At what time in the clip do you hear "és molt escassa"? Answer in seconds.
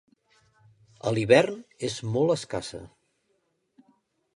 1.91-2.85